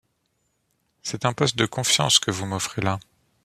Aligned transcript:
C'est 1.03 1.25
un 1.25 1.33
poste 1.33 1.57
de 1.57 1.67
confiance 1.67 2.17
que 2.17 2.31
vous 2.31 2.47
m'offrez 2.47 2.81
là. 2.81 2.97